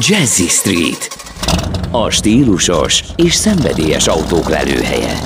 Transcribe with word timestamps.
Jazzy 0.00 0.48
Street. 0.48 1.16
A 1.90 2.10
stílusos 2.10 3.04
és 3.16 3.34
szenvedélyes 3.34 4.06
autók 4.06 4.48
lelőhelye. 4.48 5.18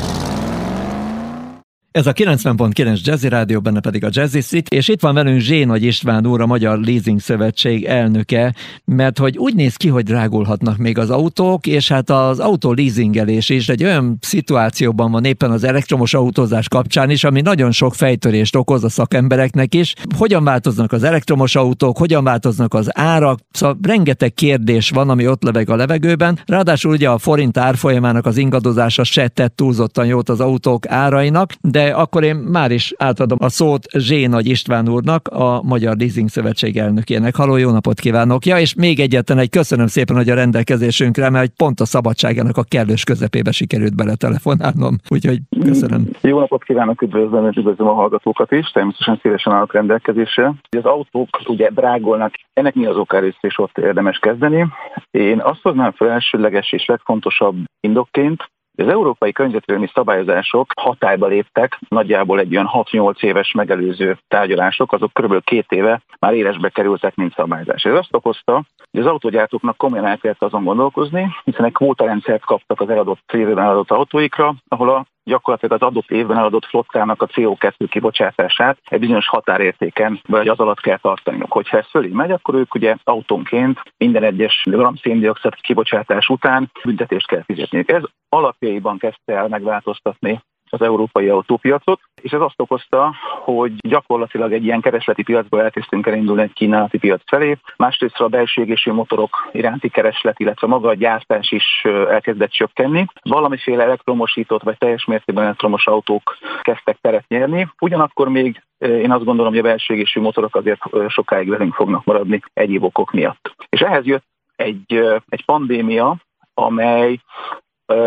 Ez 1.93 2.07
a 2.07 2.13
90.9 2.13 3.03
Jazzy 3.03 3.29
Rádió, 3.29 3.61
benne 3.61 3.81
pedig 3.81 4.05
a 4.05 4.09
Jazzy 4.11 4.41
Street, 4.41 4.69
és 4.69 4.89
itt 4.89 5.01
van 5.01 5.15
velünk 5.15 5.41
Zsénagy 5.41 5.83
István 5.83 6.27
úr, 6.27 6.41
a 6.41 6.47
Magyar 6.47 6.79
Leasing 6.79 7.21
Szövetség 7.21 7.85
elnöke, 7.85 8.55
mert 8.85 9.19
hogy 9.19 9.39
úgy 9.39 9.55
néz 9.55 9.77
ki, 9.77 9.89
hogy 9.89 10.05
drágulhatnak 10.05 10.77
még 10.77 10.99
az 10.99 11.11
autók, 11.11 11.67
és 11.67 11.89
hát 11.89 12.11
az 12.11 12.39
autó 12.39 12.73
leasingelés 12.73 13.49
is 13.49 13.69
egy 13.69 13.85
olyan 13.85 14.19
szituációban 14.21 15.11
van 15.11 15.25
éppen 15.25 15.51
az 15.51 15.65
elektromos 15.65 16.15
autózás 16.15 16.69
kapcsán 16.69 17.11
is, 17.11 17.25
ami 17.25 17.41
nagyon 17.41 17.71
sok 17.71 17.95
fejtörést 17.95 18.57
okoz 18.57 18.85
a 18.85 18.89
szakembereknek 18.89 19.75
is. 19.75 19.95
Hogyan 20.17 20.45
változnak 20.45 20.93
az 20.93 21.03
elektromos 21.03 21.55
autók, 21.55 21.99
hogyan 21.99 22.25
változnak 22.25 22.75
az 22.75 22.99
árak, 22.99 23.39
szóval 23.51 23.79
rengeteg 23.83 24.35
kérdés 24.35 24.91
van, 24.91 25.11
ami 25.11 25.27
ott 25.27 25.43
leveg 25.43 25.71
a 25.71 25.77
levegőben. 25.77 26.39
Ráadásul 26.47 26.93
ugye 26.93 27.09
a 27.09 27.19
forint 27.19 27.59
árfolyamának 27.59 28.27
az 28.27 28.37
ingadozása 28.37 29.05
se 29.05 29.29
tett 29.29 29.57
túlzottan 29.57 30.07
jót 30.07 30.29
az 30.29 30.41
autók 30.41 30.89
árainak, 30.89 31.53
de 31.61 31.82
de 31.83 31.95
akkor 31.95 32.23
én 32.25 32.37
már 32.37 32.71
is 32.71 32.95
átadom 32.99 33.39
a 33.41 33.49
szót 33.49 33.87
Zsé 33.99 34.27
Nagy 34.27 34.47
István 34.47 34.89
úrnak, 34.89 35.29
a 35.29 35.63
Magyar 35.63 35.97
Leasing 35.97 36.29
Szövetség 36.29 36.77
elnökének. 36.77 37.37
Haló, 37.37 37.57
jó 37.57 37.71
napot 37.71 38.01
kívánok! 38.01 38.47
Ja, 38.47 38.59
és 38.59 38.75
még 38.75 39.01
egyetlen 39.01 39.39
egy 39.39 39.51
köszönöm 39.51 39.87
szépen, 39.87 40.17
hogy 40.17 40.29
a 40.29 40.35
rendelkezésünkre, 40.35 41.31
mert 41.31 41.53
pont 41.57 41.81
a 41.81 41.85
szabadságának 41.85 42.57
a 42.57 42.63
kellős 42.69 43.05
közepébe 43.05 43.51
sikerült 43.51 43.97
beletelefonálnom, 43.97 44.97
úgyhogy 45.09 45.39
köszönöm. 45.65 46.09
Jó 46.21 46.39
napot 46.39 46.65
kívánok, 46.65 47.03
üdvözlöm, 47.03 47.49
és 47.51 47.57
üdvözlöm 47.57 47.89
a 47.89 47.95
hallgatókat 47.95 48.53
is, 48.53 48.71
természetesen 48.71 49.19
szívesen 49.23 49.53
állok 49.53 49.73
rendelkezésre. 49.73 50.55
Az 50.77 50.85
autók 50.85 51.29
ugye 51.47 51.71
drágolnak, 51.71 52.35
ennek 52.53 52.75
mi 52.75 52.87
az 52.87 52.97
oka 52.97 53.19
részt, 53.19 53.39
és 53.41 53.59
ott 53.59 53.79
érdemes 53.79 54.19
kezdeni. 54.19 54.67
Én 55.11 55.41
azt 55.41 55.63
hoznám 55.63 55.93
fel 55.93 56.11
elsőleges 56.11 56.73
és 56.73 56.85
legfontosabb 56.87 57.57
indokként, 57.81 58.51
az 58.77 58.89
európai 58.89 59.33
környezetvédelmi 59.33 59.91
szabályozások 59.95 60.73
hatályba 60.77 61.27
léptek, 61.27 61.79
nagyjából 61.89 62.39
egy 62.39 62.55
olyan 62.55 62.71
6-8 62.73 63.23
éves 63.23 63.53
megelőző 63.53 64.19
tárgyalások, 64.29 64.93
azok 64.93 65.13
kb. 65.13 65.45
két 65.45 65.67
éve 65.69 66.03
már 66.19 66.35
élesbe 66.35 66.69
kerültek, 66.69 67.15
mint 67.15 67.35
szabályozás. 67.35 67.85
Ez 67.85 67.95
azt 67.95 68.15
okozta, 68.15 68.63
hogy 68.91 69.01
az 69.01 69.07
autógyártóknak 69.07 69.77
komolyan 69.77 70.07
el 70.07 70.19
kellett 70.19 70.43
azon 70.43 70.65
gondolkozni, 70.65 71.29
hiszen 71.45 71.65
egy 71.65 71.73
kvótarendszert 71.73 72.45
kaptak 72.45 72.81
az 72.81 72.89
eladott 72.89 73.21
célben 73.27 73.59
eladott 73.59 73.91
autóikra, 73.91 74.55
ahol 74.69 74.91
a 74.91 75.07
gyakorlatilag 75.25 75.83
az 75.83 75.89
adott 75.89 76.11
évben 76.11 76.37
eladott 76.37 76.65
flottának 76.65 77.23
a 77.23 77.27
CO2 77.27 77.87
kibocsátását 77.91 78.79
egy 78.85 79.01
bizonyos 79.01 79.29
határértéken, 79.29 80.21
vagy 80.29 80.49
az 80.49 80.59
alatt 80.59 80.81
kell 80.81 80.99
tartaniuk. 80.99 81.53
Hogyha 81.53 81.79
ez 81.79 81.87
fölé 81.91 82.09
megy, 82.09 82.31
akkor 82.31 82.55
ők 82.55 82.75
ugye 82.75 82.97
autónként 83.05 83.83
minden 83.97 84.23
egyes 84.23 84.63
gram 84.65 84.97
széndiokszid 84.97 85.55
kibocsátás 85.55 86.29
után 86.29 86.71
büntetést 86.85 87.27
kell 87.27 87.43
fizetniük. 87.43 87.91
Ez 87.91 88.03
alapjaiban 88.29 88.99
kezdte 88.99 89.33
el 89.35 89.49
megváltoztatni 89.49 90.43
az 90.73 90.83
európai 90.83 91.29
autópiacot, 91.29 92.01
és 92.23 92.33
ez 92.33 92.41
azt 92.41 92.61
okozta, 92.61 93.15
hogy 93.45 93.73
gyakorlatilag 93.77 94.53
egy 94.53 94.65
ilyen 94.65 94.81
keresleti 94.81 95.23
piacból 95.23 95.63
elkezdtünk 95.63 96.07
elindulni 96.07 96.43
egy 96.43 96.53
kínálati 96.53 96.99
piac 96.99 97.23
felé. 97.27 97.57
Másrészt 97.77 98.21
a 98.21 98.29
belső 98.29 98.63
égésű 98.63 98.93
motorok 98.93 99.49
iránti 99.53 99.89
kereslet, 99.89 100.41
illetve 100.41 100.67
maga 100.67 100.89
a 100.89 100.95
gyártás 100.95 101.51
is 101.51 101.83
elkezdett 102.09 102.51
csökkenni. 102.51 103.07
Valamiféle 103.23 103.83
elektromosított 103.83 104.63
vagy 104.63 104.79
teljes 104.79 105.05
mértékben 105.05 105.45
elektromos 105.45 105.87
autók 105.87 106.37
kezdtek 106.63 106.99
teret 107.01 107.29
nyerni. 107.29 107.69
Ugyanakkor 107.81 108.29
még 108.29 108.63
én 108.79 109.11
azt 109.11 109.25
gondolom, 109.25 109.51
hogy 109.53 109.61
a 109.61 109.69
belső 109.69 109.95
égésű 109.95 110.21
motorok 110.21 110.57
azért 110.57 110.81
sokáig 111.09 111.49
velünk 111.49 111.75
fognak 111.75 112.05
maradni 112.05 112.41
egyéb 112.53 112.85
okok 112.85 113.11
miatt. 113.11 113.55
És 113.69 113.81
ehhez 113.81 114.05
jött 114.05 114.25
egy, 114.57 114.95
egy 115.29 115.45
pandémia, 115.45 116.17
amely 116.55 117.19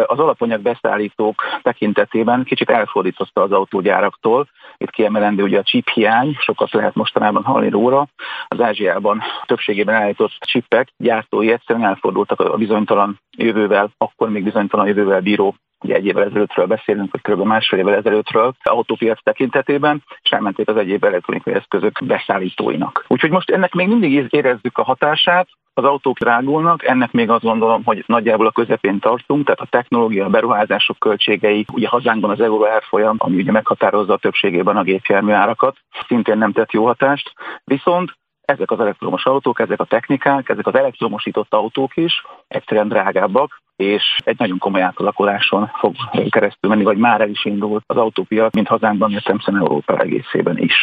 az 0.05 0.19
alapanyag 0.19 0.61
beszállítók 0.61 1.43
tekintetében 1.61 2.43
kicsit 2.43 2.69
elfordította 2.69 3.41
az 3.41 3.51
autógyáraktól. 3.51 4.47
Itt 4.77 4.89
kiemelendő 4.89 5.43
ugye 5.43 5.59
a 5.59 5.63
chip 5.63 5.89
hiány, 5.89 6.35
sokat 6.39 6.71
lehet 6.71 6.95
mostanában 6.95 7.43
hallani 7.43 7.69
róla. 7.69 8.07
Az 8.47 8.61
Ázsiában 8.61 9.21
többségében 9.45 9.95
állított 9.95 10.31
chipek 10.39 10.87
gyártói 10.97 11.51
egyszerűen 11.51 11.85
elfordultak 11.85 12.39
a 12.39 12.57
bizonytalan 12.57 13.19
jövővel, 13.37 13.89
akkor 13.97 14.29
még 14.29 14.43
bizonytalan 14.43 14.87
jövővel 14.87 15.21
bíró 15.21 15.55
ugye 15.85 15.95
egy 15.95 16.05
évvel 16.05 16.23
ezelőttről 16.23 16.65
beszélünk, 16.65 17.11
vagy 17.11 17.21
kb. 17.21 17.45
másfél 17.45 17.79
évvel 17.79 17.95
ezelőttről 17.95 18.53
autópiac 18.63 19.23
tekintetében, 19.23 20.03
és 20.21 20.29
elmenték 20.29 20.67
az 20.67 20.77
egyéb 20.77 21.03
elektronikai 21.03 21.53
eszközök 21.53 21.99
beszállítóinak. 22.05 23.05
Úgyhogy 23.07 23.29
most 23.29 23.49
ennek 23.49 23.73
még 23.73 23.87
mindig 23.87 24.27
érezzük 24.29 24.77
a 24.77 24.83
hatását, 24.83 25.47
az 25.77 25.83
autók 25.83 26.17
drágulnak, 26.17 26.83
ennek 26.85 27.11
még 27.11 27.29
azt 27.29 27.43
gondolom, 27.43 27.83
hogy 27.83 28.03
nagyjából 28.07 28.45
a 28.45 28.51
közepén 28.51 28.99
tartunk, 28.99 29.45
tehát 29.45 29.59
a 29.59 29.67
technológia, 29.69 30.25
a 30.25 30.29
beruházások 30.29 30.99
költségei, 30.99 31.65
ugye 31.71 31.87
hazánkban 31.87 32.29
az 32.29 32.41
euró 32.41 32.67
árfolyam, 32.67 33.15
ami 33.17 33.35
ugye 33.35 33.51
meghatározza 33.51 34.13
a 34.13 34.17
többségében 34.17 34.77
a 34.77 34.83
gépjármű 34.83 35.31
árakat, 35.31 35.77
szintén 36.07 36.37
nem 36.37 36.51
tett 36.51 36.71
jó 36.71 36.85
hatást, 36.85 37.33
viszont 37.63 38.17
ezek 38.45 38.71
az 38.71 38.79
elektromos 38.79 39.25
autók, 39.25 39.59
ezek 39.59 39.79
a 39.79 39.85
technikák, 39.85 40.49
ezek 40.49 40.67
az 40.67 40.75
elektromosított 40.75 41.53
autók 41.53 41.97
is 41.97 42.13
egyszerűen 42.47 42.87
drágábbak, 42.87 43.61
és 43.75 44.03
egy 44.23 44.39
nagyon 44.39 44.57
komoly 44.57 44.81
átalakuláson 44.81 45.71
fog 45.79 45.95
keresztül 46.29 46.69
menni, 46.69 46.83
vagy 46.83 46.97
már 46.97 47.21
el 47.21 47.29
is 47.29 47.45
indult 47.45 47.83
az 47.87 47.97
autópiac, 47.97 48.53
mint 48.53 48.67
hazánkban, 48.67 49.11
értem 49.11 49.39
szerint 49.39 49.63
Európa 49.63 49.99
egészében 49.99 50.57
is. 50.57 50.73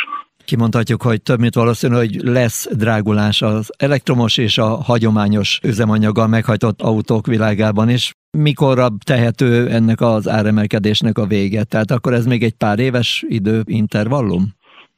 Kimondhatjuk, 0.45 1.03
hogy 1.03 1.23
több 1.23 1.39
mint 1.39 1.55
valószínű, 1.55 1.95
hogy 1.95 2.17
lesz 2.23 2.69
drágulás 2.77 3.43
az 3.43 3.73
elektromos 3.79 4.37
és 4.37 4.59
a 4.59 4.67
hagyományos 4.67 5.61
üzemanyaggal 5.63 6.27
meghajtott 6.27 6.83
autók 6.83 7.27
világában 7.27 7.89
is. 7.89 8.13
Mikorra 8.39 8.87
tehető 9.05 9.69
ennek 9.69 10.01
az 10.01 10.29
áremelkedésnek 10.29 11.19
a 11.19 11.27
vége? 11.27 11.65
Tehát 11.65 11.91
akkor 11.91 12.13
ez 12.13 12.27
még 12.27 12.43
egy 12.43 12.55
pár 12.55 12.79
éves 12.79 13.25
időintervallum? 13.29 14.43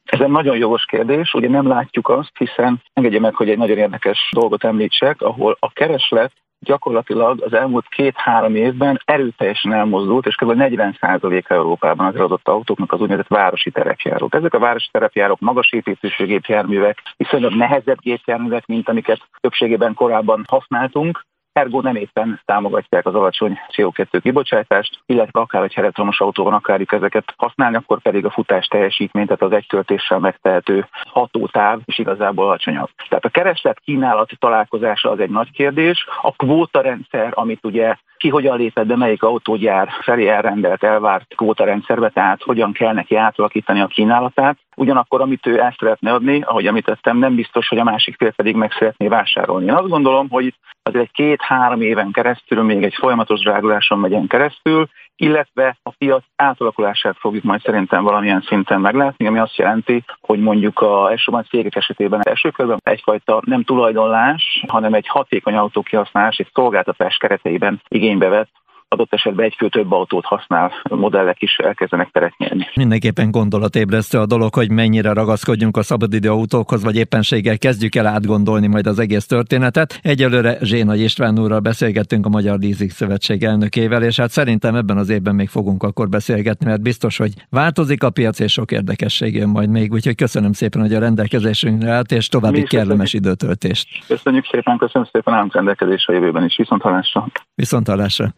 Ez 0.04 0.20
egy 0.20 0.28
nagyon 0.28 0.56
jogos 0.56 0.84
kérdés, 0.84 1.34
ugye 1.34 1.48
nem 1.48 1.66
látjuk 1.66 2.09
azt, 2.09 2.38
hiszen 2.38 2.82
engedje 2.92 3.20
meg, 3.20 3.34
hogy 3.34 3.50
egy 3.50 3.59
nagyon 3.59 3.78
érdekes 3.78 4.31
dolgot 4.32 4.65
említsek, 4.65 5.22
ahol 5.22 5.56
a 5.60 5.72
kereslet 5.72 6.32
gyakorlatilag 6.65 7.42
az 7.42 7.53
elmúlt 7.53 7.88
két-három 7.88 8.54
évben 8.54 9.00
erőteljesen 9.04 9.72
elmozdult, 9.72 10.26
és 10.26 10.34
kb. 10.34 10.53
40% 10.56 11.50
Európában 11.50 12.06
az 12.06 12.16
eladott 12.16 12.48
autóknak 12.48 12.93
az 12.93 13.00
úgynevezett 13.00 13.28
városi 13.28 13.70
terepjárók. 13.70 14.34
Ezek 14.34 14.54
a 14.54 14.59
városi 14.59 14.88
terepjárók 14.91 15.41
magas 15.41 15.72
építőségű 15.72 16.28
gépjárművek, 16.28 17.03
viszonylag 17.16 17.53
nehezebb 17.53 18.00
gépjárművek, 18.00 18.66
mint 18.66 18.88
amiket 18.88 19.20
többségében 19.41 19.94
korábban 19.94 20.44
használtunk, 20.48 21.25
ergo 21.54 21.81
nem 21.81 21.97
éppen 21.97 22.41
támogatják 22.44 23.06
az 23.06 23.15
alacsony 23.15 23.59
CO2 23.76 24.19
kibocsátást, 24.22 24.98
illetve 25.06 25.41
akár 25.41 25.62
egy 25.62 25.72
elektromos 25.75 26.20
autóban 26.20 26.53
akarjuk 26.53 26.92
ezeket 26.92 27.34
használni, 27.37 27.76
akkor 27.76 28.00
pedig 28.00 28.25
a 28.25 28.31
futás 28.31 28.66
teljesítmény, 28.66 29.26
tehát 29.26 29.42
az 29.42 29.53
egytöltéssel 29.53 30.19
megtehető 30.19 30.87
hatótáv 31.09 31.81
is 31.84 31.98
igazából 31.98 32.44
alacsonyabb. 32.44 32.88
Tehát 33.09 33.25
a 33.25 33.28
kereslet 33.28 33.81
kínálat 33.81 34.31
találkozása 34.38 35.10
az 35.10 35.20
egy 35.20 35.31
nagy 35.31 35.50
kérdés. 35.50 36.06
A 36.22 36.32
kvóta 36.32 36.81
rendszer, 36.81 37.32
amit 37.34 37.64
ugye 37.64 37.97
ki 38.16 38.28
hogyan 38.28 38.56
lépett 38.56 38.87
be, 38.87 38.97
melyik 38.97 39.22
autógyár 39.22 39.88
felé 40.00 40.28
elrendelt, 40.28 40.82
elvárt 40.82 41.34
kvótarendszerbe, 41.37 42.09
tehát 42.09 42.43
hogyan 42.43 42.72
kell 42.72 42.93
neki 42.93 43.16
átalakítani 43.16 43.81
a 43.81 43.87
kínálatát. 43.87 44.59
Ugyanakkor, 44.76 45.20
amit 45.20 45.46
ő 45.46 45.60
el 45.60 45.74
szeretne 45.78 46.12
adni, 46.12 46.40
ahogy 46.40 46.66
említettem, 46.66 47.18
nem 47.18 47.34
biztos, 47.34 47.68
hogy 47.68 47.78
a 47.78 47.84
másik 47.84 48.16
fél 48.16 48.32
pedig 48.32 48.54
meg 48.54 48.72
szeretné 48.72 49.08
vásárolni. 49.08 49.66
Én 49.66 49.74
azt 49.74 49.88
gondolom, 49.88 50.28
hogy 50.30 50.54
azért 50.82 51.04
egy 51.04 51.12
két-három 51.12 51.80
éven 51.80 52.10
keresztül 52.10 52.62
még 52.62 52.82
egy 52.82 52.94
folyamatos 52.94 53.40
dráguláson 53.40 53.98
megyen 53.98 54.26
keresztül, 54.26 54.88
illetve 55.16 55.76
a 55.82 55.90
piac 55.90 56.24
átalakulását 56.36 57.16
fogjuk 57.18 57.44
majd 57.44 57.60
szerintem 57.60 58.02
valamilyen 58.02 58.44
szinten 58.46 58.80
meglátni, 58.80 59.26
ami 59.26 59.38
azt 59.38 59.56
jelenti, 59.56 60.04
hogy 60.20 60.40
mondjuk 60.40 60.80
a 60.80 61.10
elsősorban 61.10 61.44
cégek 61.44 61.76
esetében 61.76 62.20
első 62.22 62.50
körben 62.50 62.80
egyfajta 62.82 63.42
nem 63.44 63.62
tulajdonlás, 63.62 64.64
hanem 64.66 64.94
egy 64.94 65.06
hatékony 65.08 65.54
autókihasználás 65.54 66.36
egy 66.36 66.50
szolgáltatás 66.52 67.16
kereteiben 67.16 67.81
igénybe 67.88 68.28
vett 68.28 68.50
adott 68.88 69.12
esetben 69.12 69.44
egy 69.44 69.54
fő 69.58 69.69
több 69.69 69.92
autót 69.92 70.25
használ 70.25 70.72
modellek 70.90 71.42
is 71.42 71.56
elkezdenek 71.56 72.10
teret 72.10 72.36
nyerni. 72.36 72.66
Mindenképpen 72.75 73.31
gondolatébresztő 73.31 74.19
a 74.19 74.26
dolog, 74.26 74.54
hogy 74.54 74.70
mennyire 74.70 75.12
ragaszkodjunk 75.12 75.76
a 75.76 75.82
szabadidő 75.82 76.31
autókhoz, 76.31 76.82
vagy 76.82 76.96
éppenséggel 76.96 77.58
kezdjük 77.58 77.94
el 77.94 78.06
átgondolni 78.06 78.66
majd 78.66 78.86
az 78.86 78.98
egész 78.98 79.26
történetet. 79.26 79.98
Egyelőre 80.02 80.56
Zsénagy 80.60 81.00
István 81.00 81.38
úrral 81.38 81.60
beszélgettünk 81.60 82.26
a 82.26 82.28
Magyar 82.28 82.58
Leasing 82.58 82.90
Szövetség 82.90 83.42
elnökével, 83.42 84.02
és 84.02 84.16
hát 84.16 84.31
szerintem 84.31 84.75
ebben 84.75 84.96
az 84.96 85.08
évben 85.08 85.34
még 85.34 85.48
fogunk 85.48 85.82
akkor 85.82 86.08
beszélgetni, 86.08 86.66
mert 86.66 86.82
biztos, 86.82 87.16
hogy 87.16 87.32
változik 87.50 88.02
a 88.02 88.10
piac, 88.10 88.38
és 88.38 88.52
sok 88.52 88.72
érdekesség 88.72 89.34
jön 89.34 89.48
majd 89.48 89.69
még, 89.69 89.92
úgyhogy 89.92 90.14
köszönöm 90.14 90.52
szépen, 90.52 90.80
hogy 90.80 90.94
a 90.94 90.98
rendelkezésünkre 90.98 91.90
állt, 91.90 92.12
és 92.12 92.28
további 92.28 92.62
kellemes 92.62 93.10
köszönjük. 93.10 93.26
időtöltést. 93.26 93.88
Köszönjük 94.06 94.46
szépen, 94.46 94.76
köszönöm 94.76 95.08
szépen, 95.12 95.34
állunk 95.34 95.54
rendelkezésre 95.54 96.12
a 96.12 96.16
jövőben 96.16 96.44
is. 96.44 96.56
Viszont 96.56 96.82
hallásra. 96.82 97.26
Viszont 97.54 97.88
hallásra. 97.88 98.34